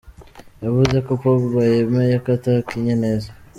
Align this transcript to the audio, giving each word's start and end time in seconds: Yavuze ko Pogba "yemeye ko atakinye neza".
Yavuze 0.63 0.97
ko 1.05 1.11
Pogba 1.21 1.61
"yemeye 1.73 2.15
ko 2.23 2.27
atakinye 2.37 2.93
neza". 3.03 3.29